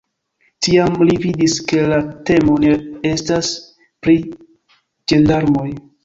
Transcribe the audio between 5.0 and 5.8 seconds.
ĝendarmoj.